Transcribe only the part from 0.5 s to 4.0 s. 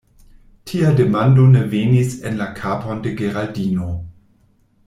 Tia demando ne venis en la kapon de Geraldino: